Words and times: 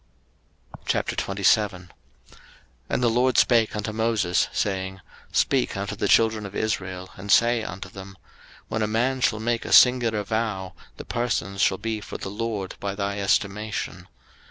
03:027:001 0.87 1.89
And 2.89 3.03
the 3.03 3.07
LORD 3.11 3.37
spake 3.37 3.75
unto 3.75 3.91
Moses, 3.93 4.47
saying, 4.51 4.95
03:027:002 5.31 5.35
Speak 5.35 5.77
unto 5.77 5.95
the 5.95 6.07
children 6.07 6.43
of 6.47 6.55
Israel, 6.55 7.11
and 7.17 7.31
say 7.31 7.61
unto 7.61 7.87
them, 7.87 8.17
When 8.67 8.81
a 8.81 8.87
man 8.87 9.21
shall 9.21 9.39
make 9.39 9.63
a 9.63 9.71
singular 9.71 10.23
vow, 10.23 10.73
the 10.97 11.05
persons 11.05 11.61
shall 11.61 11.77
be 11.77 12.01
for 12.01 12.17
the 12.17 12.29
LORD 12.31 12.77
by 12.79 12.95
thy 12.95 13.19
estimation. 13.19 14.07